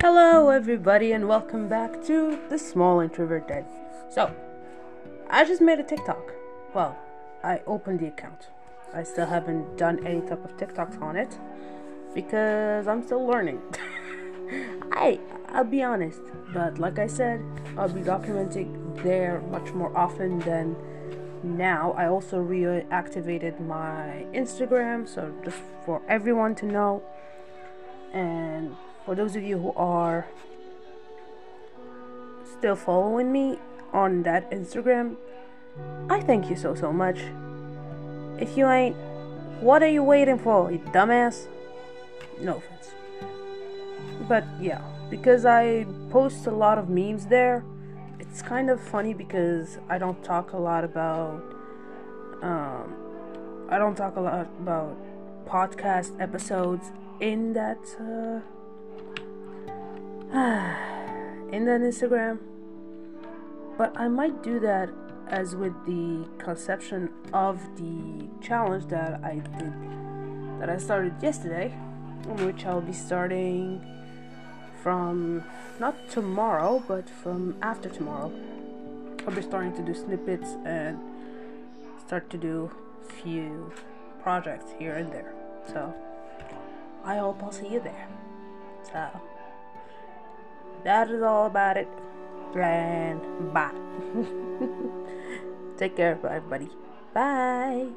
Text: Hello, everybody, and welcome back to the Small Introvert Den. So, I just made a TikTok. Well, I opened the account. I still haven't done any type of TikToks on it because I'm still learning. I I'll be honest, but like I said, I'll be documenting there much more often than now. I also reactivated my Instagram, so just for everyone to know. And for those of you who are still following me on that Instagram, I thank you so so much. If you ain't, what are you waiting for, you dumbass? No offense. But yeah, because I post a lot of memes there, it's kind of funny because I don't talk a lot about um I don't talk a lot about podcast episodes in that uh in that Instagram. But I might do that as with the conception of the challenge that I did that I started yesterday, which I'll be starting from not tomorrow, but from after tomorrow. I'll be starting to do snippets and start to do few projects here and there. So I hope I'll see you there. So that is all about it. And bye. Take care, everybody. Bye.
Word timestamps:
Hello, 0.00 0.50
everybody, 0.50 1.10
and 1.10 1.26
welcome 1.26 1.66
back 1.68 2.04
to 2.04 2.38
the 2.50 2.56
Small 2.56 3.00
Introvert 3.00 3.48
Den. 3.48 3.64
So, 4.08 4.32
I 5.28 5.44
just 5.44 5.60
made 5.60 5.80
a 5.80 5.82
TikTok. 5.82 6.34
Well, 6.72 6.96
I 7.42 7.62
opened 7.66 7.98
the 7.98 8.06
account. 8.06 8.46
I 8.94 9.02
still 9.02 9.26
haven't 9.26 9.76
done 9.76 10.06
any 10.06 10.20
type 10.20 10.44
of 10.44 10.56
TikToks 10.56 11.02
on 11.02 11.16
it 11.16 11.36
because 12.14 12.86
I'm 12.86 13.02
still 13.02 13.26
learning. 13.26 13.60
I 14.92 15.18
I'll 15.48 15.64
be 15.64 15.82
honest, 15.82 16.20
but 16.54 16.78
like 16.78 17.00
I 17.00 17.08
said, 17.08 17.42
I'll 17.76 17.88
be 17.88 18.02
documenting 18.02 19.02
there 19.02 19.40
much 19.50 19.72
more 19.72 19.90
often 19.98 20.38
than 20.38 20.76
now. 21.42 21.90
I 21.98 22.06
also 22.06 22.36
reactivated 22.36 23.58
my 23.66 24.26
Instagram, 24.32 25.08
so 25.08 25.34
just 25.44 25.58
for 25.84 26.02
everyone 26.08 26.54
to 26.54 26.66
know. 26.66 27.02
And 28.18 28.74
for 29.06 29.14
those 29.14 29.36
of 29.36 29.44
you 29.44 29.58
who 29.58 29.72
are 29.74 30.26
still 32.58 32.74
following 32.74 33.30
me 33.30 33.58
on 33.92 34.24
that 34.24 34.50
Instagram, 34.50 35.14
I 36.10 36.18
thank 36.20 36.50
you 36.50 36.56
so 36.56 36.74
so 36.74 36.92
much. 36.92 37.20
If 38.40 38.56
you 38.56 38.66
ain't, 38.68 38.96
what 39.60 39.84
are 39.84 39.92
you 39.98 40.02
waiting 40.02 40.36
for, 40.36 40.72
you 40.72 40.78
dumbass? 40.78 41.46
No 42.40 42.56
offense. 42.56 42.90
But 44.28 44.44
yeah, 44.60 44.82
because 45.10 45.44
I 45.44 45.86
post 46.10 46.46
a 46.46 46.50
lot 46.50 46.76
of 46.76 46.88
memes 46.88 47.26
there, 47.26 47.64
it's 48.18 48.42
kind 48.42 48.68
of 48.68 48.80
funny 48.80 49.14
because 49.14 49.78
I 49.88 49.98
don't 49.98 50.24
talk 50.24 50.54
a 50.54 50.58
lot 50.58 50.82
about 50.82 51.40
um 52.42 52.96
I 53.70 53.78
don't 53.78 53.94
talk 53.94 54.16
a 54.16 54.20
lot 54.20 54.48
about 54.60 54.96
podcast 55.46 56.20
episodes 56.20 56.92
in 57.20 57.52
that 57.54 57.78
uh 58.00 58.40
in 61.52 61.64
that 61.64 61.80
Instagram. 61.80 62.38
But 63.76 63.98
I 63.98 64.08
might 64.08 64.42
do 64.42 64.58
that 64.60 64.90
as 65.28 65.54
with 65.54 65.72
the 65.86 66.26
conception 66.38 67.10
of 67.32 67.60
the 67.76 68.28
challenge 68.40 68.86
that 68.86 69.20
I 69.22 69.36
did 69.58 69.72
that 70.60 70.68
I 70.68 70.78
started 70.78 71.14
yesterday, 71.22 71.68
which 72.26 72.66
I'll 72.66 72.80
be 72.80 72.92
starting 72.92 73.80
from 74.82 75.44
not 75.78 76.08
tomorrow, 76.10 76.82
but 76.88 77.08
from 77.08 77.56
after 77.62 77.88
tomorrow. 77.88 78.32
I'll 79.26 79.34
be 79.34 79.42
starting 79.42 79.74
to 79.74 79.82
do 79.82 79.94
snippets 79.94 80.56
and 80.64 80.98
start 82.06 82.30
to 82.30 82.38
do 82.38 82.70
few 83.22 83.72
projects 84.22 84.72
here 84.78 84.94
and 84.94 85.12
there. 85.12 85.34
So 85.66 85.94
I 87.04 87.16
hope 87.18 87.42
I'll 87.42 87.52
see 87.52 87.68
you 87.68 87.80
there. 87.80 88.08
So 88.82 89.08
that 90.84 91.10
is 91.10 91.22
all 91.22 91.46
about 91.46 91.76
it. 91.76 91.88
And 92.54 93.52
bye. 93.52 93.70
Take 95.76 95.96
care, 95.96 96.18
everybody. 96.24 96.70
Bye. 97.14 97.88